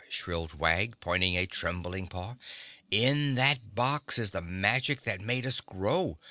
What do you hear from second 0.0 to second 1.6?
shrilled Wag, pointing a